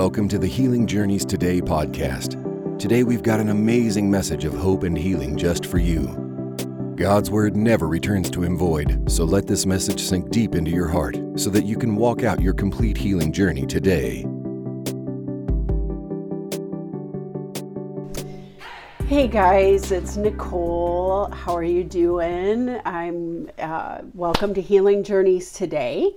[0.00, 2.78] Welcome to the Healing Journeys Today podcast.
[2.78, 6.06] Today we've got an amazing message of hope and healing just for you.
[6.96, 10.88] God's Word never returns to Him void, so let this message sink deep into your
[10.88, 14.24] heart so that you can walk out your complete healing journey today.
[19.06, 21.26] Hey guys, it's Nicole.
[21.26, 22.80] How are you doing?
[22.86, 26.14] I'm uh, welcome to Healing Journeys today.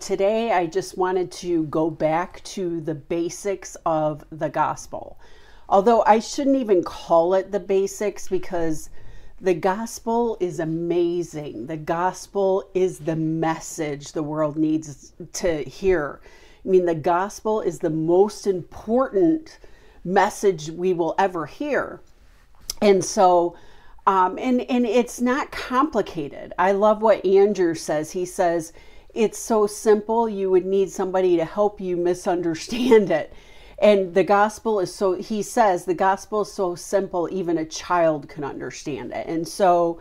[0.00, 5.18] Today, I just wanted to go back to the basics of the gospel.
[5.70, 8.90] Although I shouldn't even call it the basics because
[9.40, 11.66] the gospel is amazing.
[11.66, 16.20] The gospel is the message the world needs to hear.
[16.64, 19.58] I mean, the gospel is the most important
[20.04, 22.00] message we will ever hear.
[22.82, 23.56] And so,
[24.06, 26.52] um, and and it's not complicated.
[26.58, 28.12] I love what Andrew says.
[28.12, 28.72] He says
[29.16, 33.32] it's so simple, you would need somebody to help you misunderstand it.
[33.78, 38.28] And the gospel is so, he says, the gospel is so simple, even a child
[38.28, 39.26] can understand it.
[39.26, 40.00] And so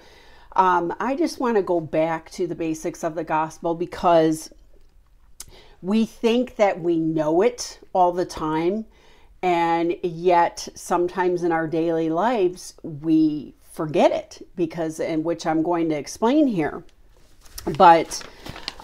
[0.56, 4.50] um, I just want to go back to the basics of the gospel because
[5.82, 8.86] we think that we know it all the time.
[9.42, 15.90] And yet, sometimes in our daily lives, we forget it because, in which I'm going
[15.90, 16.84] to explain here.
[17.78, 18.24] But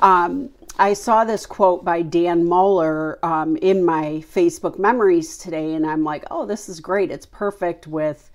[0.01, 0.49] um,
[0.79, 6.03] I saw this quote by Dan Mohler um, in my Facebook memories today, and I'm
[6.03, 7.11] like, oh, this is great.
[7.11, 8.31] It's perfect with,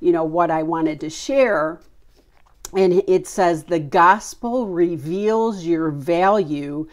[0.00, 1.80] you know, what I wanted to share.
[2.74, 6.88] And it says, the gospel reveals your value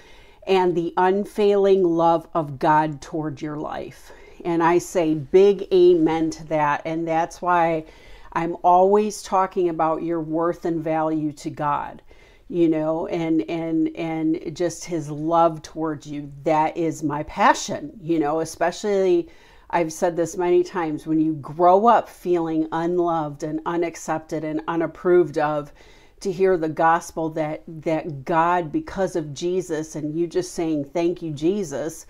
[0.48, 4.12] and the unfailing love of God toward your life.
[4.44, 6.82] And I say big amen to that.
[6.86, 7.86] And that's why
[8.34, 12.02] I'm always talking about your worth and value to God
[12.50, 18.20] you know and and and just his love towards you that is my passion you
[18.20, 19.28] know especially
[19.70, 25.38] I've said this many times when you grow up feeling unloved and unaccepted and unapproved
[25.38, 25.74] of
[26.22, 31.22] to hear the gospel that that God because of Jesus and you just saying thank
[31.22, 32.06] you Jesus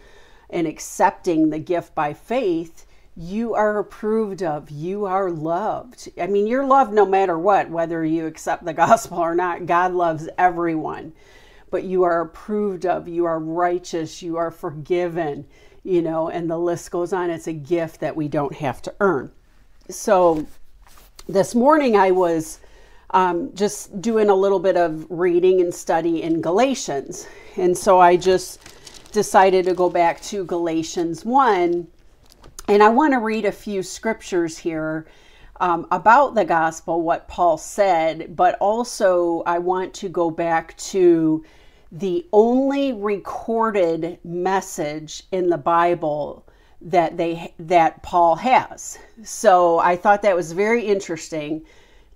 [0.50, 2.86] and accepting the gift by faith
[3.18, 6.08] you are approved of, you are loved.
[6.22, 9.66] I mean, you're loved no matter what, whether you accept the gospel or not.
[9.66, 11.14] God loves everyone,
[11.72, 15.48] but you are approved of, you are righteous, you are forgiven,
[15.84, 17.32] you know, and the list goes on.
[17.32, 19.32] It's a gift that we don't have to earn.
[19.90, 20.46] So
[21.28, 22.60] this morning I was
[23.10, 27.28] um, just doing a little bit of reading and study in Galatians.
[27.56, 28.62] And so I just
[29.12, 31.88] decided to go back to Galatians 1
[32.68, 35.08] and I want to read a few scriptures here
[35.60, 41.44] um, about the gospel, what Paul said, but also I want to go back to
[41.92, 46.46] the only recorded message in the Bible
[46.82, 49.00] that they that Paul has.
[49.24, 51.64] So I thought that was very interesting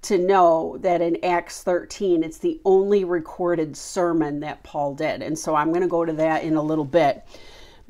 [0.04, 5.22] to know that in Acts 13 it's the only recorded sermon that Paul did.
[5.22, 7.24] And so I'm going to go to that in a little bit.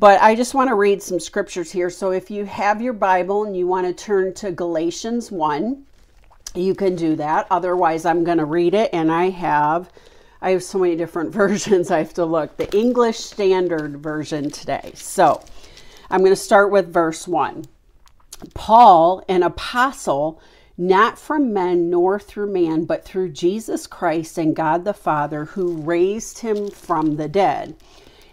[0.01, 1.91] But I just want to read some scriptures here.
[1.91, 5.85] So if you have your Bible and you want to turn to Galatians 1,
[6.55, 7.45] you can do that.
[7.51, 9.91] Otherwise, I'm going to read it and I have
[10.41, 12.57] I have so many different versions I have to look.
[12.57, 14.91] The English Standard Version today.
[14.95, 15.45] So,
[16.09, 17.65] I'm going to start with verse 1.
[18.55, 20.41] Paul, an apostle,
[20.79, 25.77] not from men nor through man, but through Jesus Christ and God the Father, who
[25.77, 27.75] raised him from the dead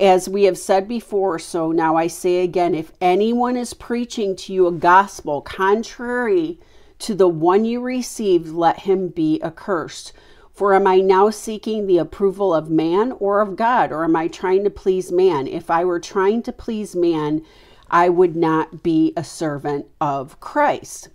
[0.00, 4.52] As we have said before, so now I say again if anyone is preaching to
[4.52, 6.58] you a gospel contrary
[7.00, 10.12] to the one you received, let him be accursed.
[10.54, 14.28] For am I now seeking the approval of man or of God, or am I
[14.28, 15.46] trying to please man?
[15.46, 17.42] If I were trying to please man,
[17.90, 21.08] I would not be a servant of Christ.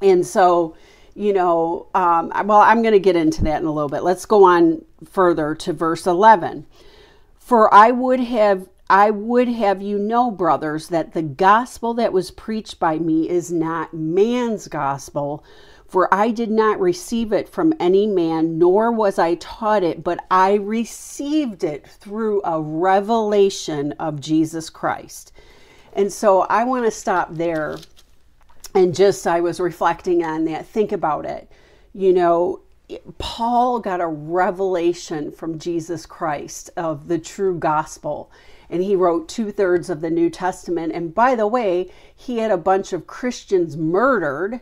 [0.00, 0.76] And so
[1.14, 4.02] you know, um, well, I'm going to get into that in a little bit.
[4.02, 6.66] Let's go on further to verse 11.
[7.52, 12.30] For I would have I would have you know, brothers, that the gospel that was
[12.30, 15.44] preached by me is not man's gospel,
[15.86, 20.24] for I did not receive it from any man, nor was I taught it, but
[20.30, 25.30] I received it through a revelation of Jesus Christ.
[25.92, 27.76] And so I want to stop there
[28.74, 30.64] and just, I was reflecting on that.
[30.64, 31.52] Think about it.
[31.92, 32.62] You know,
[33.18, 38.30] Paul got a revelation from Jesus Christ of the true gospel
[38.72, 40.94] and he wrote two thirds of the New Testament.
[40.94, 44.60] And by the way, he had a bunch of Christians murdered.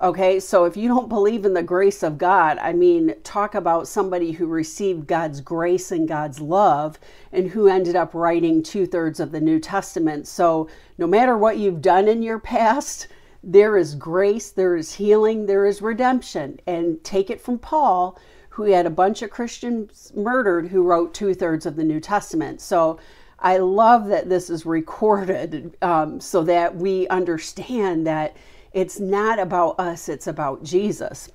[0.00, 3.88] Okay, so if you don't believe in the grace of God, I mean, talk about
[3.88, 7.00] somebody who received God's grace and God's love
[7.32, 10.28] and who ended up writing two thirds of the New Testament.
[10.28, 13.08] So no matter what you've done in your past,
[13.42, 16.60] there is grace, there is healing, there is redemption.
[16.66, 18.18] And take it from Paul,
[18.50, 22.60] who had a bunch of Christians murdered who wrote two thirds of the New Testament.
[22.60, 22.98] So
[23.38, 28.36] I love that this is recorded um, so that we understand that
[28.72, 31.30] it's not about us, it's about Jesus.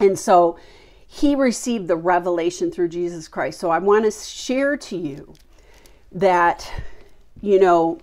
[0.00, 0.58] And so
[1.06, 3.58] he received the revelation through Jesus Christ.
[3.58, 5.34] So I want to share to you
[6.12, 6.70] that,
[7.40, 7.98] you know,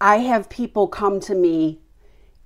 [0.00, 1.79] I have people come to me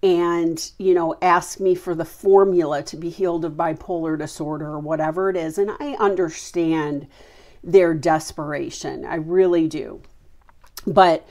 [0.04, 4.78] and, you know, ask me for the formula to be healed of bipolar disorder or
[4.78, 5.56] whatever it is.
[5.56, 7.08] And I understand
[7.62, 9.06] their desperation.
[9.06, 10.02] I really do.
[10.86, 11.26] But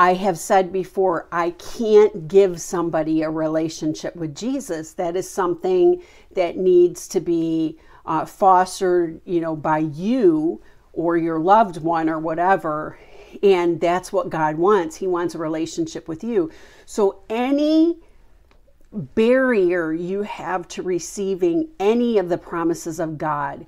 [0.00, 4.94] I have said before, I can't give somebody a relationship with Jesus.
[4.94, 6.02] That is something
[6.34, 10.60] that needs to be uh, fostered, you know, by you
[10.92, 12.98] or your loved one or whatever.
[13.44, 14.96] And that's what God wants.
[14.96, 16.50] He wants a relationship with you.
[16.84, 18.00] So any
[18.92, 23.66] barrier you have to receiving any of the promises of God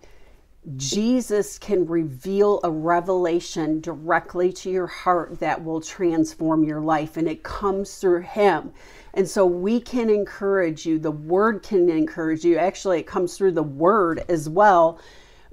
[0.77, 7.27] Jesus can reveal a revelation directly to your heart that will transform your life, and
[7.27, 8.73] it comes through Him.
[9.15, 12.59] And so we can encourage you, the Word can encourage you.
[12.59, 15.01] Actually, it comes through the Word as well.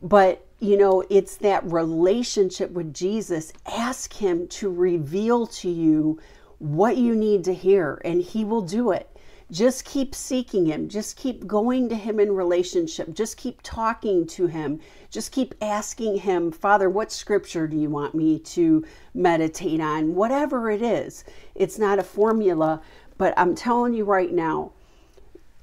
[0.02, 3.54] But, you know, it's that relationship with Jesus.
[3.66, 6.20] Ask Him to reveal to you
[6.60, 9.17] what you need to hear, and He will do it.
[9.50, 10.90] Just keep seeking Him.
[10.90, 13.14] Just keep going to Him in relationship.
[13.14, 14.82] Just keep talking to Him.
[15.10, 18.84] Just keep asking Him, Father, what scripture do you want me to
[19.14, 20.16] meditate on?
[20.16, 21.24] Whatever it is.
[21.56, 22.82] It's not a formula,
[23.18, 24.74] but I'm telling you right now,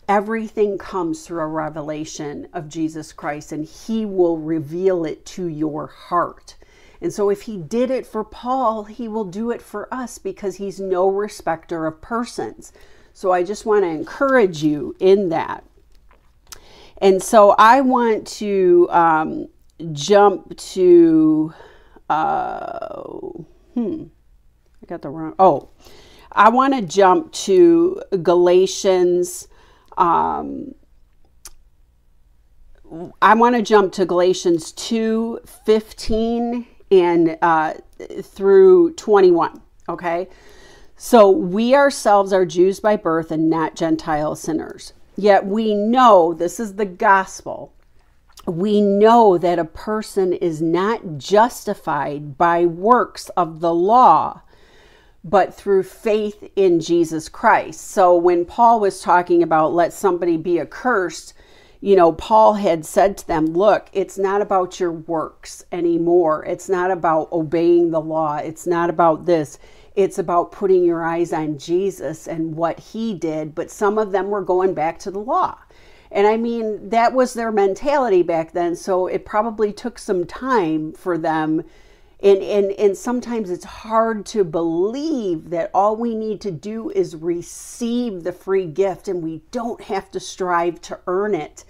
[0.09, 5.89] everything comes through a revelation of Jesus Christ, and He will reveal it to your
[5.89, 6.57] heart.
[7.03, 10.57] And so, if he did it for Paul, he will do it for us because
[10.57, 12.73] he's no respecter of persons.
[13.15, 15.65] So I just want to encourage you in that.
[16.99, 19.49] And so I want to um,
[19.93, 21.55] jump to,
[22.11, 23.09] uh,
[23.75, 24.05] hmm,
[24.83, 25.71] I got the wrong, oh,
[26.33, 29.47] I want to jump to Galatians.
[29.97, 30.75] Um,
[33.23, 37.75] I want to jump to Galatians 2 15 and uh,
[38.23, 39.61] through 21.
[39.89, 40.29] Okay.
[41.07, 44.95] So we ourselves are Jews by birth and not Gentile sinners.
[45.17, 47.75] Yet we know this is the gospel.
[48.47, 54.41] We know that a person is not justified by works of the law,
[55.23, 57.83] but through faith in Jesus Christ.
[57.83, 61.35] So when Paul was talking about let somebody be accursed,
[61.83, 66.43] you know, Paul had said to them, Look, it's not about your works anymore.
[66.47, 68.37] It's not about obeying the law.
[68.37, 69.59] It's not about this.
[69.95, 74.29] It's about putting your eyes on Jesus and what he did, but some of them
[74.29, 75.59] were going back to the law.
[76.11, 78.77] And I mean, that was their mentality back then.
[78.77, 81.65] So it probably took some time for them.
[82.21, 87.17] And, and, and sometimes it's hard to believe that all we need to do is
[87.17, 91.65] receive the free gift and we don't have to strive to earn it.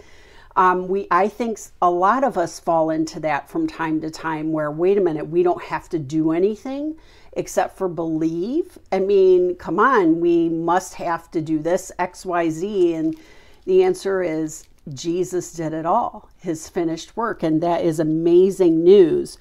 [0.57, 4.53] Um, we, I think a lot of us fall into that from time to time
[4.53, 6.97] where, wait a minute, we don't have to do anything
[7.37, 8.79] except for believe.
[8.93, 12.95] I mean, come on, we must have to do this XYZ.
[12.95, 13.17] And
[13.65, 17.43] the answer is Jesus did it all, his finished work.
[17.43, 19.39] And that is amazing news.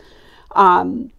[0.51, 1.11] Um,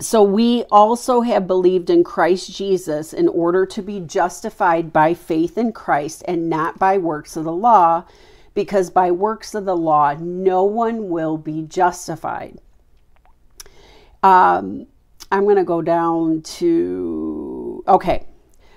[0.00, 5.58] so we also have believed in Christ Jesus in order to be justified by faith
[5.58, 8.04] in Christ and not by works of the law,
[8.54, 12.58] because by works of the law, no one will be justified.
[14.22, 14.86] Um,
[15.30, 18.26] I'm going to go down to, okay.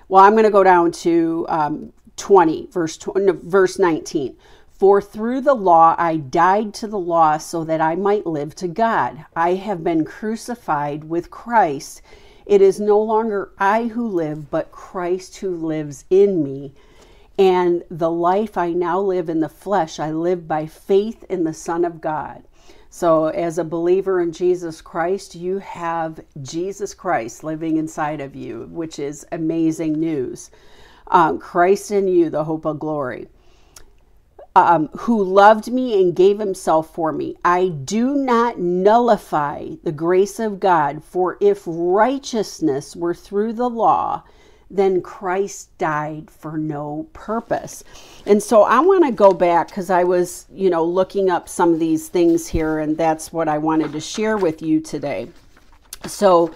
[0.07, 4.37] Well, I'm going to go down to um, 20, verse, 20, verse 19.
[4.69, 8.67] For through the law I died to the law so that I might live to
[8.67, 9.25] God.
[9.35, 12.01] I have been crucified with Christ.
[12.45, 16.73] It is no longer I who live, but Christ who lives in me.
[17.37, 21.53] And the life I now live in the flesh, I live by faith in the
[21.53, 22.43] Son of God.
[22.95, 28.69] So, as a believer in Jesus Christ, you have Jesus Christ living inside of you,
[28.69, 30.51] which is amazing news.
[31.07, 33.29] Um, Christ in you, the hope of glory.
[34.55, 37.35] Um, who loved me and gave himself for me.
[37.43, 44.21] I do not nullify the grace of God, for if righteousness were through the law,
[44.73, 47.83] then Christ died for no purpose.
[48.25, 51.73] And so I want to go back because I was, you know, looking up some
[51.73, 55.29] of these things here, and that's what I wanted to share with you today.
[56.07, 56.51] So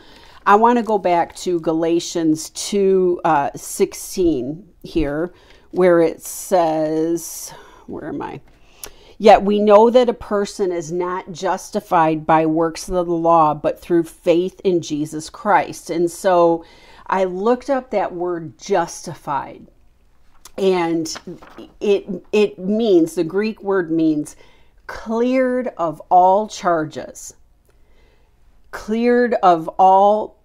[0.48, 5.32] I want to go back to Galatians 2 uh, 16 here,
[5.70, 7.54] where it says,
[7.86, 8.42] where am I?
[9.20, 13.80] Yet we know that a person is not justified by works of the law, but
[13.80, 15.92] through faith in Jesus Christ.
[15.92, 16.66] And so
[17.08, 19.68] I looked up that word justified
[20.58, 21.16] and
[21.80, 24.36] it it means the Greek word means
[24.88, 27.36] cleared of all charges.
[28.72, 30.38] Cleared of all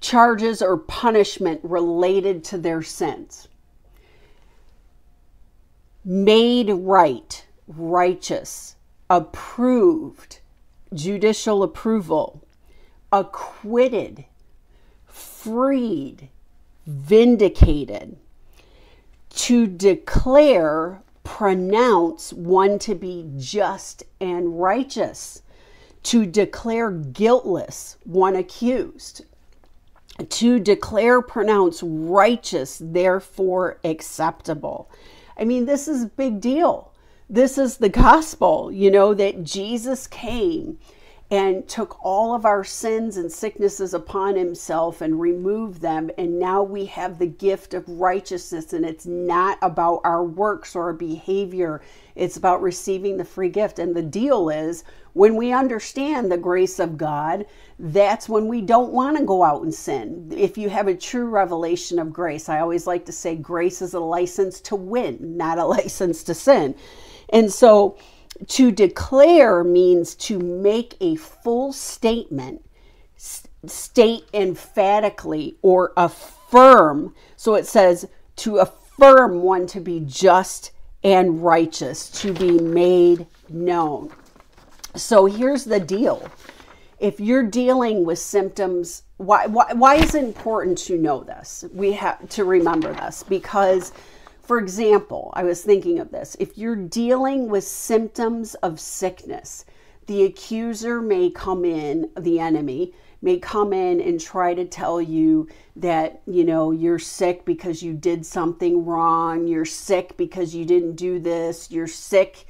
[0.00, 3.48] charges or punishment related to their sins.
[6.04, 8.76] Made right, righteous,
[9.10, 10.40] approved,
[10.94, 12.42] judicial approval,
[13.12, 14.24] acquitted,
[15.42, 16.28] freed,
[16.86, 18.16] vindicated.
[19.30, 25.42] To declare, pronounce one to be just and righteous.
[26.04, 29.24] To declare guiltless, one accused.
[30.28, 34.90] To declare, pronounce righteous, therefore acceptable.
[35.38, 36.92] I mean, this is a big deal.
[37.30, 40.78] This is the gospel, you know, that Jesus came
[41.30, 46.10] and took all of our sins and sicknesses upon himself and removed them.
[46.18, 48.72] And now we have the gift of righteousness.
[48.72, 51.82] And it's not about our works or our behavior,
[52.16, 53.78] it's about receiving the free gift.
[53.78, 54.82] And the deal is
[55.12, 57.46] when we understand the grace of God,
[57.78, 60.32] that's when we don't want to go out and sin.
[60.36, 63.94] If you have a true revelation of grace, I always like to say grace is
[63.94, 66.74] a license to win, not a license to sin.
[67.28, 67.96] And so,
[68.48, 72.64] to declare means to make a full statement,
[73.16, 77.14] state emphatically, or affirm.
[77.36, 84.10] So it says to affirm one to be just and righteous, to be made known.
[84.96, 86.28] So here's the deal.
[86.98, 91.64] If you're dealing with symptoms, why, why, why is it important to know this?
[91.72, 93.92] We have to remember this because
[94.50, 96.36] for example, I was thinking of this.
[96.40, 99.64] If you're dealing with symptoms of sickness,
[100.06, 102.92] the accuser may come in, the enemy
[103.22, 107.92] may come in and try to tell you that, you know, you're sick because you
[107.92, 112.48] did something wrong, you're sick because you didn't do this, you're sick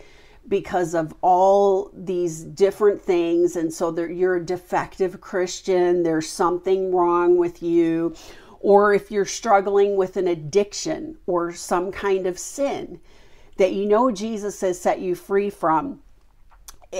[0.49, 7.37] because of all these different things and so you're a defective Christian, there's something wrong
[7.37, 8.15] with you
[8.61, 13.01] or if you're struggling with an addiction or some kind of sin
[13.57, 16.01] that you know Jesus has set you free from,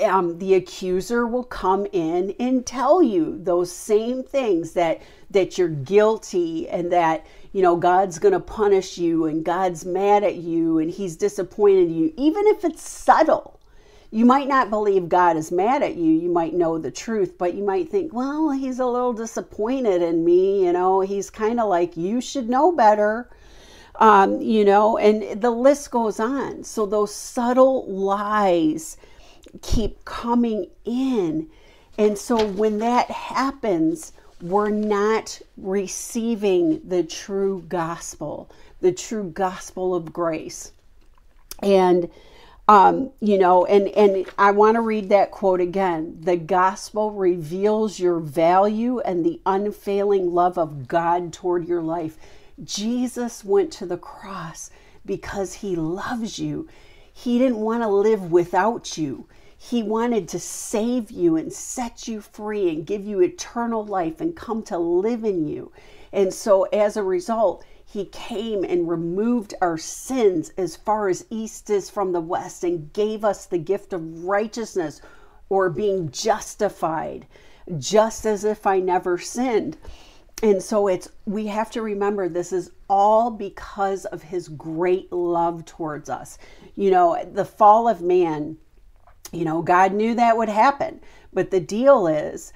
[0.05, 5.69] um, the accuser will come in and tell you those same things that that you're
[5.69, 10.79] guilty and that you know God's going to punish you and God's mad at you
[10.79, 13.60] and he's disappointed in you even if it's subtle
[14.13, 16.13] you might not believe God is mad at you.
[16.13, 20.25] You might know the truth, but you might think, well, he's a little disappointed in
[20.25, 20.65] me.
[20.65, 23.31] You know, he's kind of like, you should know better.
[23.97, 26.65] Um, you know, and the list goes on.
[26.65, 28.97] So those subtle lies
[29.63, 31.49] keep coming in.
[31.97, 34.13] And so when that happens,
[34.43, 38.51] we're not receiving the true gospel,
[38.81, 40.73] the true gospel of grace.
[41.63, 42.11] And
[42.71, 46.19] um, you know, and and I want to read that quote again.
[46.21, 52.17] The gospel reveals your value and the unfailing love of God toward your life.
[52.63, 54.71] Jesus went to the cross
[55.05, 56.69] because he loves you.
[57.13, 59.27] He didn't want to live without you.
[59.59, 64.37] He wanted to save you and set you free and give you eternal life and
[64.37, 65.73] come to live in you.
[66.13, 71.69] And so, as a result, he came and removed our sins as far as east
[71.71, 75.01] is from the west and gave us the gift of righteousness
[75.49, 77.27] or being justified,
[77.79, 79.77] just as if I never sinned.
[80.41, 85.65] and so it's we have to remember this is all because of his great love
[85.65, 86.39] towards us
[86.77, 88.57] you know the fall of man
[89.33, 90.99] you know god knew that would happen
[91.33, 92.55] but the deal is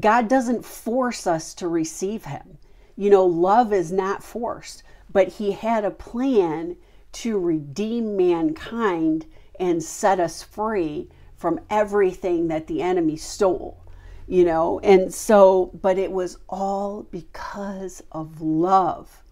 [0.00, 2.58] god doesn't force us to receive him
[2.96, 4.82] you know love is not forced
[5.12, 6.76] but he had a plan
[7.12, 9.26] to redeem mankind
[9.60, 13.84] and set us free from everything that the enemy stole
[14.26, 14.80] you know?
[14.80, 19.22] And so but it was all because of love.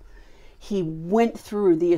[0.58, 1.92] He went through the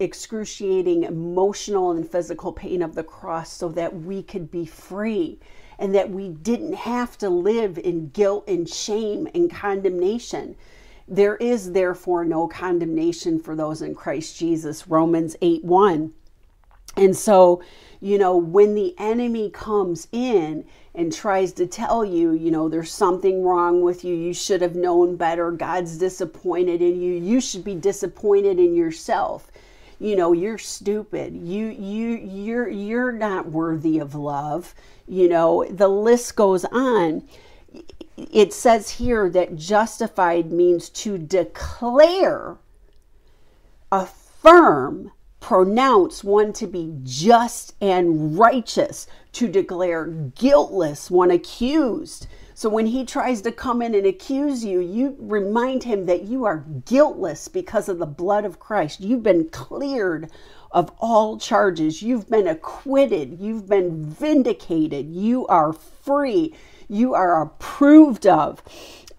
[0.00, 5.38] excruciating emotional and physical pain of the cross so that we could be free
[5.78, 10.56] and that we didn't have to live in guilt and shame and condemnation
[11.08, 16.12] there is therefore no condemnation for those in Christ Jesus Romans 8 1
[16.96, 17.62] and so
[18.00, 20.64] you know when the enemy comes in
[20.96, 24.74] and tries to tell you, you know, there's something wrong with you, you should have
[24.74, 29.52] known better, God's disappointed in you, you should be disappointed in yourself.
[29.98, 31.34] You know, you're stupid.
[31.36, 34.74] You you you're you're not worthy of love.
[35.06, 37.26] You know, the list goes on.
[38.16, 42.56] It says here that justified means to declare,
[43.92, 52.26] affirm, pronounce one to be just and righteous, to declare guiltless one accused.
[52.54, 56.46] So when he tries to come in and accuse you, you remind him that you
[56.46, 59.00] are guiltless because of the blood of Christ.
[59.00, 60.30] You've been cleared
[60.72, 62.00] of all charges.
[62.00, 63.38] You've been acquitted.
[63.40, 65.10] You've been vindicated.
[65.10, 66.54] You are free.
[66.88, 68.62] You are approved of.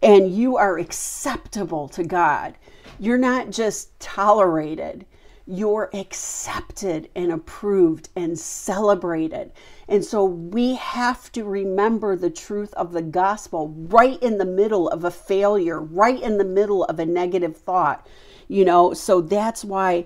[0.02, 2.56] And you are acceptable to God.
[3.00, 5.06] You're not just tolerated
[5.48, 9.54] you're accepted and approved and celebrated.
[9.88, 14.90] And so we have to remember the truth of the gospel right in the middle
[14.90, 18.06] of a failure, right in the middle of a negative thought.
[18.50, 20.06] You know, so that's why,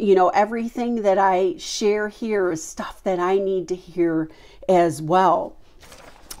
[0.00, 4.30] you know, everything that I share here is stuff that I need to hear
[4.68, 5.56] as well.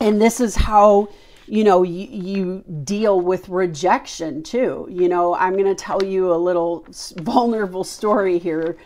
[0.02, 1.10] And this is how
[1.46, 4.88] you know you, you deal with rejection too.
[4.90, 6.84] You know i'm going to tell you a little
[7.18, 8.76] vulnerable story here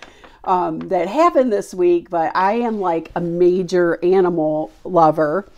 [0.45, 5.51] um, that happened this week but i am like a major animal lover.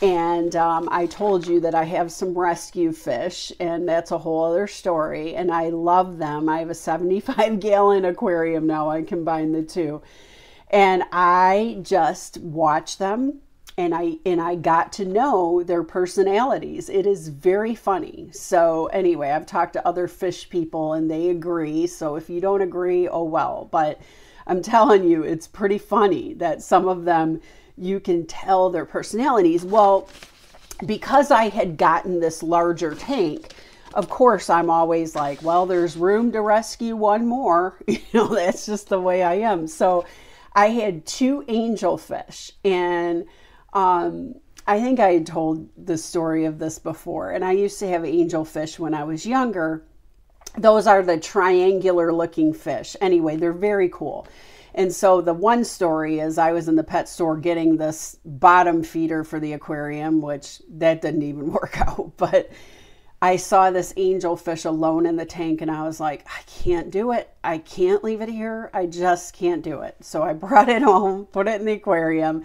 [0.00, 4.44] And um, i told you that i have some rescue fish and that's a whole
[4.44, 6.48] other story and i love them.
[6.48, 10.00] I have a 75 gallon aquarium now i combine the two.
[10.70, 13.42] And i just watch them
[13.78, 16.88] and I and I got to know their personalities.
[16.88, 18.28] It is very funny.
[18.32, 21.86] So anyway, I've talked to other fish people and they agree.
[21.86, 23.68] So if you don't agree, oh well.
[23.70, 24.00] But
[24.46, 27.40] I'm telling you, it's pretty funny that some of them
[27.78, 29.64] you can tell their personalities.
[29.64, 30.08] Well,
[30.84, 33.54] because I had gotten this larger tank,
[33.94, 37.78] of course I'm always like, well, there's room to rescue one more.
[37.86, 39.66] You know, that's just the way I am.
[39.66, 40.04] So
[40.54, 43.24] I had two angelfish and
[43.72, 44.34] um,
[44.66, 48.02] I think I had told the story of this before, and I used to have
[48.02, 49.84] angelfish when I was younger.
[50.56, 52.96] Those are the triangular looking fish.
[53.00, 54.26] Anyway, they're very cool.
[54.74, 58.82] And so the one story is I was in the pet store getting this bottom
[58.82, 62.12] feeder for the aquarium, which that didn't even work out.
[62.16, 62.50] But
[63.20, 67.12] I saw this angelfish alone in the tank and I was like, I can't do
[67.12, 67.32] it.
[67.44, 68.70] I can't leave it here.
[68.72, 69.96] I just can't do it.
[70.00, 72.44] So I brought it home, put it in the aquarium,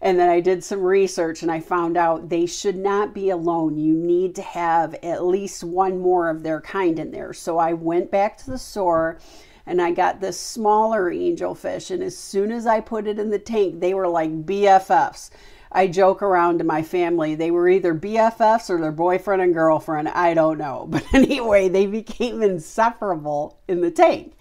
[0.00, 3.78] and then I did some research and I found out they should not be alone.
[3.78, 7.32] You need to have at least one more of their kind in there.
[7.32, 9.18] So I went back to the store
[9.64, 11.90] and I got this smaller angelfish.
[11.90, 15.30] And as soon as I put it in the tank, they were like BFFs.
[15.72, 20.08] I joke around to my family, they were either BFFs or their boyfriend and girlfriend.
[20.08, 20.86] I don't know.
[20.90, 24.34] But anyway, they became inseparable in the tank.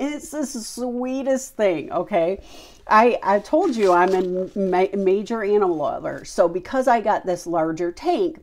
[0.00, 2.42] It's the sweetest thing, okay?
[2.88, 6.24] I, I told you I'm a ma- major animal lover.
[6.24, 8.42] So because I got this larger tank,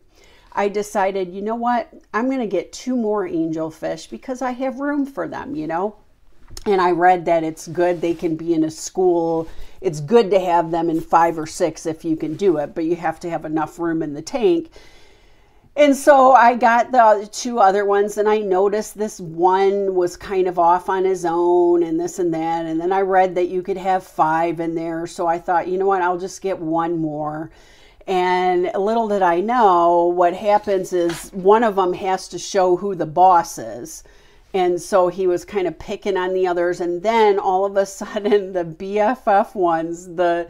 [0.53, 1.91] I decided, you know what?
[2.13, 5.95] I'm going to get two more angelfish because I have room for them, you know?
[6.67, 9.49] And I read that it's good they can be in a school.
[9.81, 12.85] It's good to have them in five or six if you can do it, but
[12.85, 14.69] you have to have enough room in the tank
[15.77, 20.47] and so I got the two other ones, and I noticed this one was kind
[20.47, 22.65] of off on his own, and this and that.
[22.65, 25.05] And then I read that you could have five in there.
[25.05, 27.51] So I thought, you know what, I'll just get one more.
[28.07, 32.95] And little did I know, what happens is one of them has to show who
[32.95, 34.03] the boss is.
[34.53, 36.79] And so he was kind of picking on the others.
[36.79, 40.49] And then all of a sudden, the BFF ones, the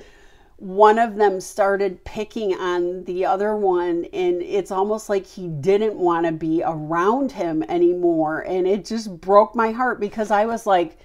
[0.57, 5.95] one of them started picking on the other one and it's almost like he didn't
[5.95, 10.65] want to be around him anymore and it just broke my heart because I was
[10.65, 10.97] like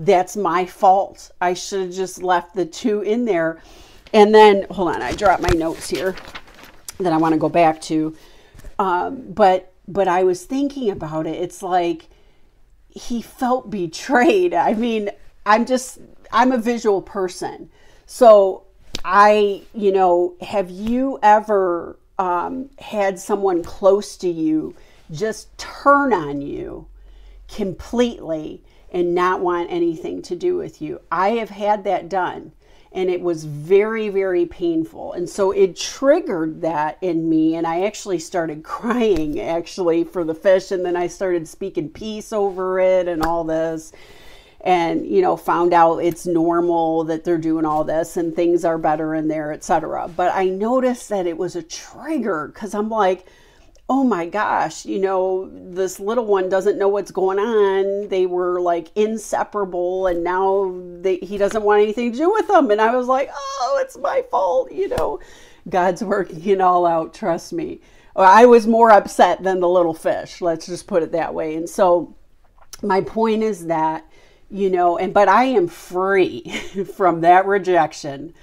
[0.00, 1.30] that's my fault.
[1.42, 3.60] I should have just left the two in there.
[4.14, 6.16] And then hold on, I dropped my notes here
[6.98, 8.16] that I want to go back to.
[8.78, 11.36] Um, but but I was thinking about it.
[11.36, 12.08] It's like
[12.88, 14.54] he felt betrayed.
[14.54, 15.10] I mean,
[15.44, 15.98] I'm just
[16.32, 17.70] I'm a visual person.
[18.06, 18.64] So
[19.04, 24.74] I, you know, have you ever um, had someone close to you
[25.10, 26.86] just turn on you
[27.48, 31.00] completely and not want anything to do with you?
[31.10, 32.52] I have had that done
[32.92, 37.82] and it was very very painful and so it triggered that in me and i
[37.82, 43.06] actually started crying actually for the fish and then i started speaking peace over it
[43.06, 43.92] and all this
[44.62, 48.78] and you know found out it's normal that they're doing all this and things are
[48.78, 53.26] better in there etc but i noticed that it was a trigger because i'm like
[53.90, 58.08] oh my gosh you know this little one doesn't know what's going on.
[58.08, 62.70] They were like inseparable and now they, he doesn't want anything to do with them.
[62.70, 65.18] And i was like oh it's my fault you know.
[65.68, 67.80] God's working it all out trust me.
[68.14, 71.56] I was more upset than the little fish let's just put it that way.
[71.56, 72.14] And so
[72.82, 74.06] my point is that
[74.50, 76.42] you know, and but I am free
[76.96, 78.34] from that rejection,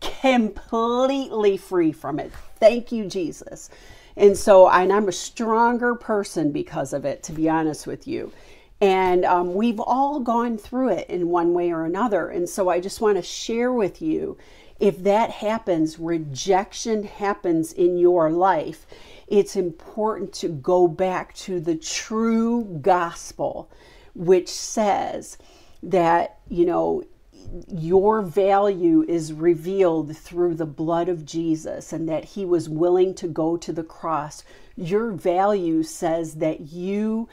[0.00, 2.32] completely free from it.
[2.58, 3.70] Thank you, Jesus.
[4.16, 8.32] And so, and I'm a stronger person because of it, to be honest with you.
[8.80, 12.28] And um, we've all gone through it in one way or another.
[12.28, 14.38] And so, I just want to share with you
[14.80, 18.86] if that happens, rejection happens in your life,
[19.26, 23.70] it's important to go back to the true gospel
[24.14, 25.38] which says
[25.82, 27.04] that, you know,
[27.68, 33.28] your value is revealed through the blood of Jesus and that he was willing to
[33.28, 34.42] go to the cross.
[34.76, 37.28] Your value says that you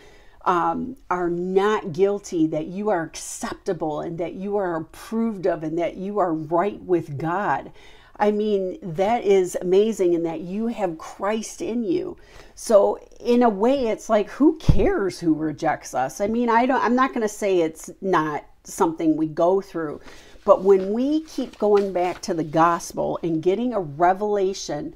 [0.46, 5.78] um, are not guilty, that you are acceptable, and that you are approved of, and
[5.78, 7.72] that you are right with God.
[8.22, 12.18] I mean, that is amazing in that you have Christ in you.
[12.54, 16.22] So in a way it's like who cares who rejects us?
[16.22, 20.02] I mean, I don't I'm not going to say it's not something we go through,
[20.46, 24.94] but when we keep going back to the gospel and getting a revelation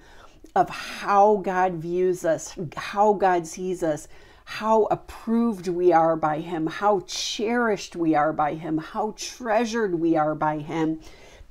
[0.56, 4.08] of how God views us, how God sees us,
[4.46, 10.16] how approved we are by Him, how cherished we are by Him, how treasured we
[10.16, 11.02] are by Him,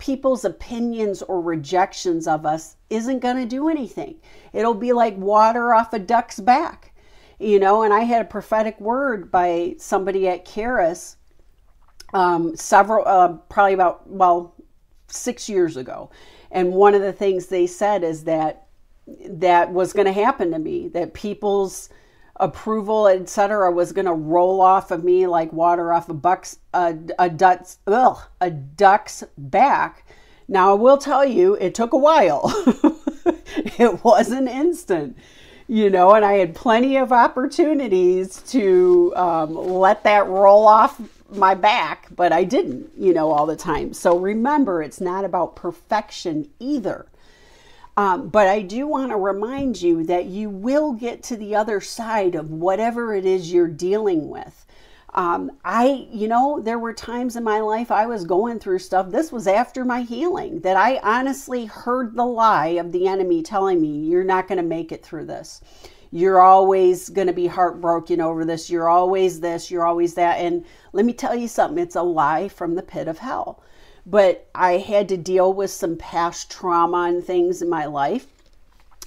[0.04, 4.14] people's opinions or rejections of us isn't going to do anything.
[4.52, 6.92] It'll be like water off a duck's back.
[7.38, 11.16] You know, and I had a prophetic word by somebody at Charis
[12.12, 14.54] um, several, uh, probably about, well,
[15.08, 16.10] six years ago.
[16.50, 18.66] And one of the things they said is that
[19.26, 21.88] that was going to happen to me, that people's
[22.36, 26.96] approval, etc., was going to roll off of me like water off a buck's a,
[27.18, 30.06] a duck's ugh, a duck's back.
[30.48, 32.52] Now I will tell you, it took a while.
[33.78, 35.16] it wasn't instant,
[35.68, 41.54] you know, and I had plenty of opportunities to um, let that roll off my
[41.54, 43.92] back, but I didn't, you know, all the time.
[43.92, 47.06] So remember, it's not about perfection either.
[47.96, 51.80] Um, but I do want to remind you that you will get to the other
[51.80, 54.66] side of whatever it is you're dealing with.
[55.14, 59.10] Um, I, you know, there were times in my life I was going through stuff.
[59.10, 63.80] This was after my healing that I honestly heard the lie of the enemy telling
[63.80, 65.60] me, you're not going to make it through this.
[66.10, 68.68] You're always going to be heartbroken over this.
[68.70, 69.70] You're always this.
[69.70, 70.38] You're always that.
[70.38, 73.62] And let me tell you something it's a lie from the pit of hell
[74.06, 78.26] but I had to deal with some past trauma and things in my life.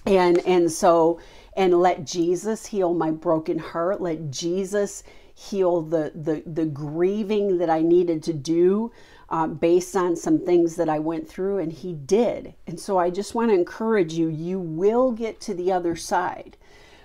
[0.05, 1.19] And and so
[1.55, 4.01] and let Jesus heal my broken heart.
[4.01, 8.91] Let Jesus heal the the the grieving that I needed to do
[9.29, 12.53] uh, based on some things that I went through, and He did.
[12.65, 16.57] And so I just want to encourage you: you will get to the other side.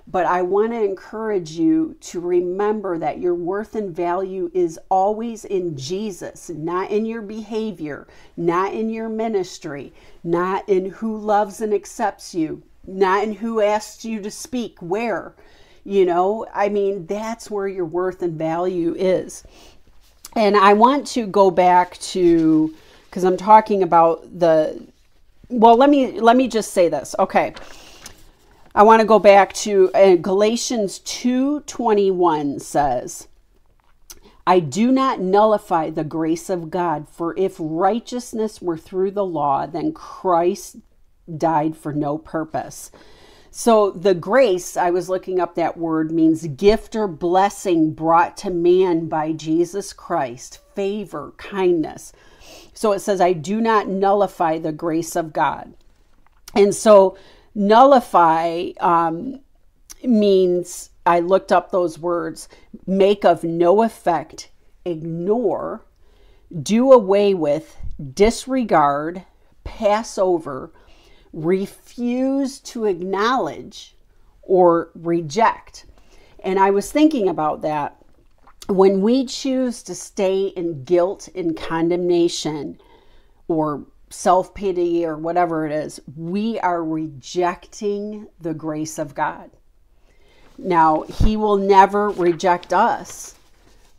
[0.06, 5.44] But I want to encourage you to remember that your worth and value is always
[5.44, 9.92] in Jesus, not in your behavior, not in your ministry,
[10.24, 15.34] not in who loves and accepts you, not in who asks you to speak where.
[15.84, 19.44] You know, I mean, that's where your worth and value is.
[20.34, 22.74] And I want to go back to
[23.08, 24.82] because I'm talking about the
[25.48, 27.14] well, let me let me just say this.
[27.18, 27.54] Okay.
[28.74, 33.28] I want to go back to uh, Galatians 2:21 says,
[34.46, 39.66] I do not nullify the grace of God, for if righteousness were through the law,
[39.66, 40.78] then Christ
[41.36, 42.90] died for no purpose.
[43.54, 48.50] So, the grace, I was looking up that word, means gift or blessing brought to
[48.50, 52.14] man by Jesus Christ, favor, kindness.
[52.72, 55.74] So it says, I do not nullify the grace of God.
[56.54, 57.16] And so,
[57.54, 59.40] nullify um,
[60.04, 62.48] means, I looked up those words,
[62.86, 64.50] make of no effect,
[64.84, 65.84] ignore,
[66.62, 67.76] do away with,
[68.14, 69.24] disregard,
[69.64, 70.72] pass over
[71.32, 73.96] refuse to acknowledge
[74.42, 75.86] or reject.
[76.44, 77.96] And I was thinking about that.
[78.68, 82.80] When we choose to stay in guilt and condemnation
[83.48, 89.50] or self pity or whatever it is, we are rejecting the grace of God.
[90.58, 93.34] Now, He will never reject us,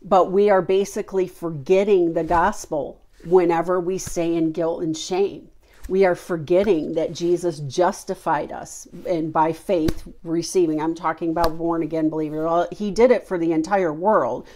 [0.02, 5.48] but we are basically forgetting the gospel whenever we stay in guilt and shame
[5.88, 10.80] we are forgetting that Jesus justified us and by faith receiving.
[10.80, 12.44] I'm talking about born again believer.
[12.44, 14.46] Well, he did it for the entire world,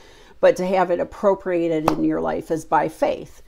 [0.41, 3.43] but to have it appropriated in your life is by faith.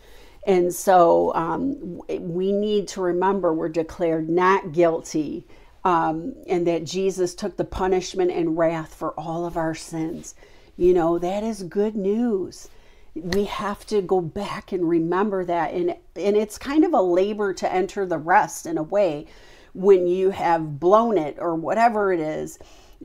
[0.46, 5.46] And so um, we need to remember we're declared not guilty
[5.85, 10.35] um, and that Jesus took the punishment and wrath for all of our sins.
[10.76, 12.68] You know, that is good news.
[13.14, 15.74] We have to go back and remember that.
[15.74, 19.26] And and it's kind of a labor to enter the rest in a way
[19.74, 22.59] when you have blown it or whatever it is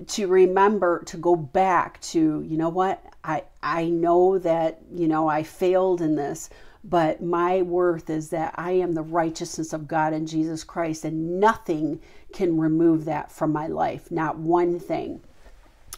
[0.07, 3.03] to remember to go back to you know what?
[3.23, 6.49] I i know that you know i failed in this
[6.89, 11.39] but my worth is that i am the righteousness of god in jesus christ and
[11.39, 11.99] nothing
[12.33, 15.19] can remove that from my life not one thing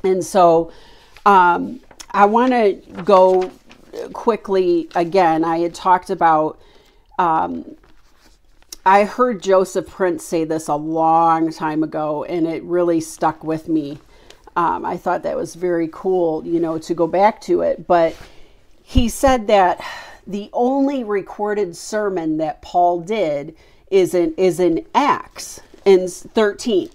[0.03, 0.71] and so
[1.25, 1.79] um,
[2.11, 2.73] i want to
[3.03, 3.51] go
[4.13, 6.59] quickly again, I had talked about.
[7.19, 7.75] Um,
[8.85, 13.67] I heard Joseph Prince say this a long time ago, and it really stuck with
[13.67, 13.99] me.
[14.55, 17.85] Um, I thought that was very cool, you know, to go back to it.
[17.85, 18.15] But
[18.81, 19.81] he said that
[20.27, 23.55] the only recorded sermon that Paul did
[23.89, 26.89] is in is in Acts in 13.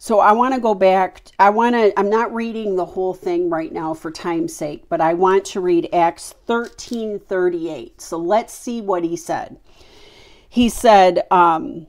[0.00, 1.22] So I want to go back.
[1.38, 5.00] I want to, I'm not reading the whole thing right now for time's sake, but
[5.00, 8.00] I want to read Acts 13 38.
[8.00, 9.58] So let's see what he said.
[10.48, 11.88] He said, um,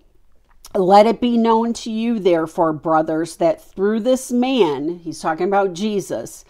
[0.75, 5.73] let it be known to you, therefore, brothers, that through this man, he's talking about
[5.73, 6.45] Jesus,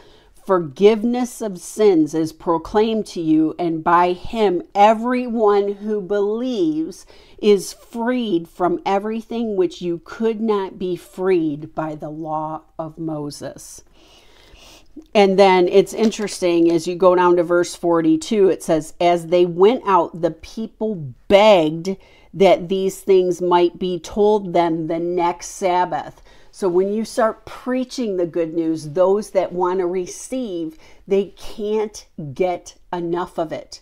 [0.49, 7.05] forgiveness of sins is proclaimed to you, and by him everyone who believes
[7.37, 13.83] is freed from everything which you could not be freed by the law of Moses.
[15.13, 19.45] And then it's interesting as you go down to verse 42, it says, As they
[19.45, 21.95] went out, the people begged
[22.33, 26.23] that these things might be told them the next Sabbath.
[26.59, 32.05] So when you start preaching the good news, those that want to receive, they can't
[32.33, 33.79] get enough of it.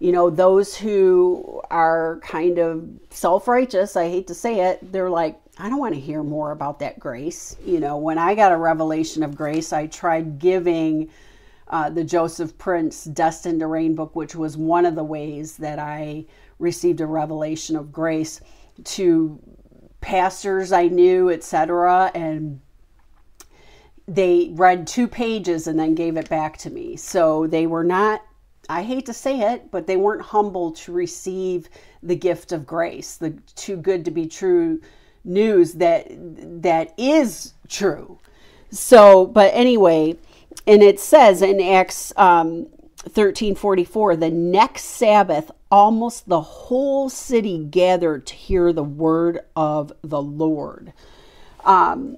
[0.00, 5.08] You know, those who are kind of self righteous, I hate to say it, they're
[5.08, 7.56] like, I don't want to hear more about that grace.
[7.64, 11.08] You know, when I got a revelation of grace, I tried giving
[11.68, 15.78] uh, the Joseph Prince Destined to Reign book, which was one of the ways that
[15.78, 16.26] I
[16.58, 18.42] received a revelation of grace
[18.84, 19.38] to
[20.00, 22.10] pastors I knew, etc.
[22.14, 22.60] And
[24.08, 26.96] they read two pages and then gave it back to me.
[26.96, 28.22] So they were not,
[28.68, 31.68] I hate to say it, but they weren't humble to receive
[32.02, 34.80] the gift of grace, the too good to be true
[35.24, 36.06] news that
[36.62, 38.18] that is true.
[38.70, 40.16] So, but anyway,
[40.66, 42.66] and it says in Acts um,
[43.04, 50.20] 1344 the next sabbath almost the whole city gathered to hear the word of the
[50.20, 50.92] lord.
[51.64, 52.16] Um,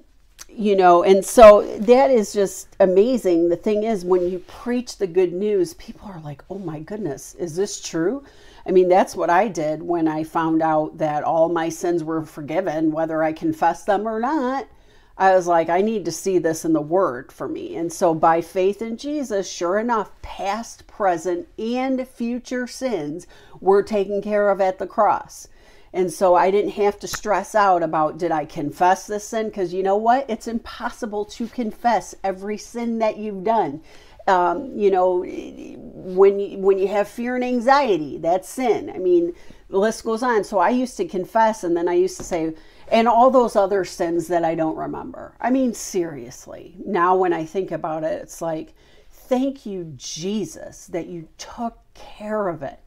[0.49, 3.49] you know and so that is just amazing.
[3.49, 7.35] The thing is when you preach the good news people are like oh my goodness
[7.35, 8.23] is this true?
[8.65, 12.23] I mean that's what i did when i found out that all my sins were
[12.25, 14.67] forgiven whether i confessed them or not
[15.17, 17.75] I was like, I need to see this in the Word for me.
[17.75, 23.27] And so, by faith in Jesus, sure enough, past, present, and future sins
[23.59, 25.47] were taken care of at the cross.
[25.93, 29.47] And so I didn't have to stress out about did I confess this sin?
[29.47, 30.25] Because you know what?
[30.27, 33.81] It's impossible to confess every sin that you've done.
[34.25, 38.89] Um, you know, when you, when you have fear and anxiety, that's sin.
[38.89, 39.35] I mean,
[39.69, 40.43] the list goes on.
[40.43, 42.55] So I used to confess, and then I used to say,
[42.93, 45.33] and all those other sins that I don't remember.
[45.41, 46.75] I mean, seriously.
[46.85, 48.75] Now, when I think about it, it's like,
[49.09, 52.79] thank you, Jesus, that you took care of it.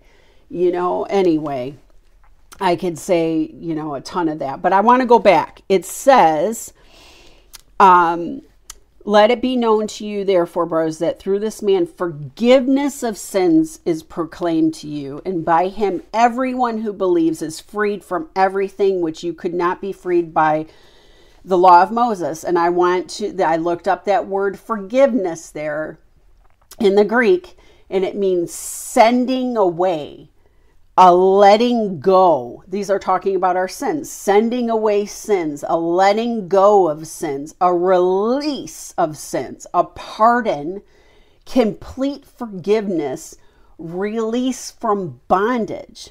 [0.48, 1.74] You know, anyway,
[2.60, 5.62] I could say, you know, a ton of that, but I want to go back.
[5.68, 6.72] It says,
[7.80, 8.42] um,
[9.06, 13.78] let it be known to you, therefore, brothers, that through this man forgiveness of sins
[13.84, 19.22] is proclaimed to you, and by him everyone who believes is freed from everything which
[19.22, 20.66] you could not be freed by
[21.44, 22.42] the law of Moses.
[22.42, 26.00] And I want to, I looked up that word forgiveness there
[26.80, 27.56] in the Greek,
[27.88, 30.30] and it means sending away
[30.98, 32.64] a letting go.
[32.66, 37.74] These are talking about our sins, sending away sins, a letting go of sins, a
[37.74, 40.82] release of sins, a pardon,
[41.44, 43.36] complete forgiveness,
[43.78, 46.10] release from bondage.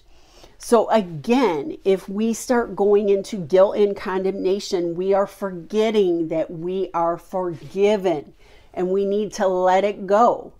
[0.60, 6.90] So, again, if we start going into guilt and condemnation, we are forgetting that we
[6.94, 8.34] are forgiven
[8.74, 10.54] and we need to let it go.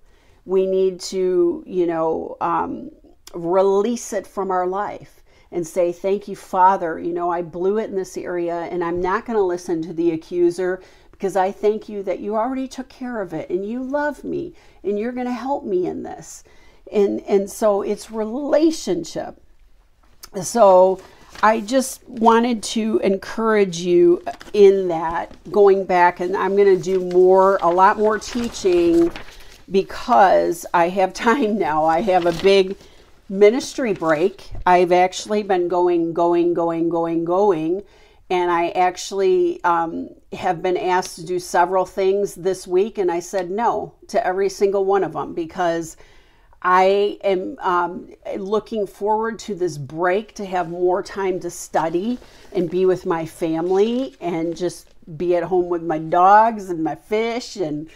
[0.46, 2.92] We need to, you know, um,
[3.36, 5.22] release it from our life
[5.52, 6.98] and say, Thank you, Father.
[6.98, 9.94] You know, I blew it in this area and I'm not going to listen to
[9.94, 13.82] the accuser because I thank you that you already took care of it and you
[13.84, 16.44] love me and you're going to help me in this.
[16.92, 19.42] And, and so it's relationship.
[20.44, 21.00] So
[21.42, 27.00] I just wanted to encourage you in that going back, and I'm going to do
[27.12, 29.12] more, a lot more teaching
[29.70, 31.86] because I have time now.
[31.86, 32.78] I have a big
[33.30, 34.52] ministry break.
[34.66, 37.84] I've actually been going, going, going, going, going.
[38.30, 42.98] And I actually um, have been asked to do several things this week.
[42.98, 45.98] And I said no to every single one of them because
[46.62, 52.18] I am um, looking forward to this break to have more time to study
[52.54, 56.96] and be with my family and just be at home with my dogs and my
[56.96, 57.88] fish and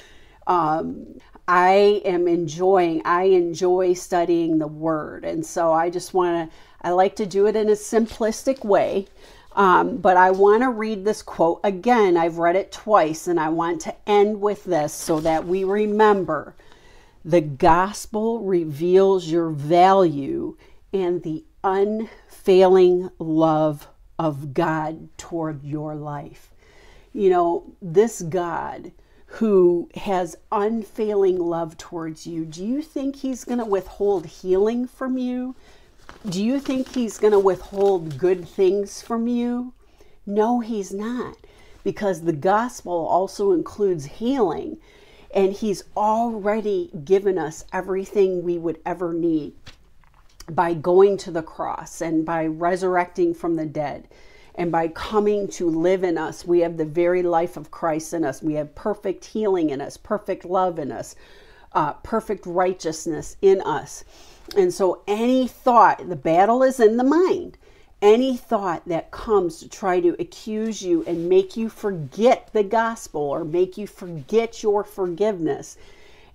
[0.46, 1.20] um,
[1.52, 5.26] I am enjoying, I enjoy studying the word.
[5.26, 9.08] And so I just want to, I like to do it in a simplistic way.
[9.54, 12.18] Um, but I want to read this quote again.
[12.18, 16.54] I've read it twice, and I want to end with this so that we remember
[17.26, 20.56] the gospel reveals your value
[20.94, 23.88] and the unfailing love
[24.20, 26.54] of God toward your life.
[27.12, 28.92] You know, this God
[29.34, 35.18] who has unfailing love towards you, do you think he's going to withhold healing from
[35.18, 35.56] you?
[36.28, 39.74] Do you think he's going to withhold good things from you?
[40.26, 41.38] No, he's not,
[41.84, 44.78] because the gospel also includes healing,
[45.34, 49.54] and he's already given us everything we would ever need
[50.50, 54.08] by going to the cross and by resurrecting from the dead.
[54.60, 58.26] And by coming to live in us, we have the very life of Christ in
[58.26, 58.44] us.
[58.44, 61.16] We have perfect healing in us, perfect love in us,
[61.72, 64.04] uh, perfect righteousness in us.
[64.58, 67.58] And so, any thought, the battle is in the mind.
[68.02, 73.22] Any thought that comes to try to accuse you and make you forget the gospel
[73.22, 75.78] or make you forget your forgiveness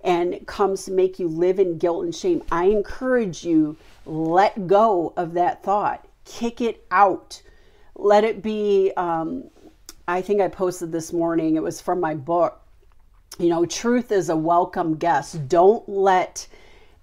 [0.03, 5.13] and comes to make you live in guilt and shame, I encourage you let go
[5.15, 7.43] of that thought, kick it out
[7.95, 9.43] let it be um,
[10.07, 12.61] i think i posted this morning it was from my book.
[13.39, 15.47] You know truth is a welcome guest.
[15.49, 16.47] Don't let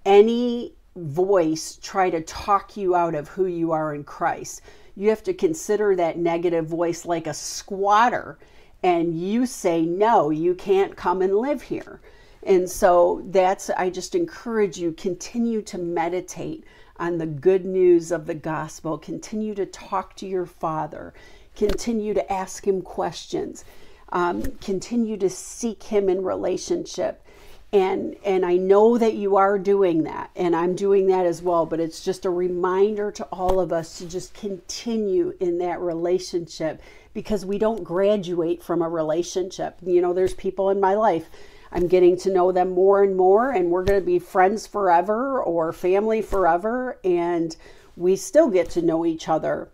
[0.05, 4.61] any voice try to talk you out of who you are in christ.
[4.95, 8.37] You have to consider that negative voice like a squatter
[8.83, 12.01] and you say no you can't come and live here.
[12.43, 16.65] And so that's i just encourage you continue to meditate
[16.97, 18.97] on the good news of the gospel.
[18.97, 21.13] Continue to talk to your Father.
[21.55, 23.63] Continue to ask Him questions.
[24.09, 27.25] Um, continue to seek Him in relationship.
[27.71, 31.65] And, and I know that you are doing that, and I'm doing that as well.
[31.65, 36.81] But it's just a reminder to all of us to just continue in that relationship
[37.15, 39.77] because we don't graduate from a relationship.
[39.81, 41.29] You know, there's people in my life
[41.73, 45.41] I'm getting to know them more and more, and we're going to be friends forever
[45.41, 47.55] or family forever, and
[47.97, 49.69] we still get to know each other.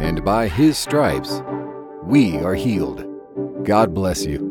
[0.02, 1.44] And by his stripes
[2.02, 3.06] we are healed.
[3.64, 4.43] God bless you.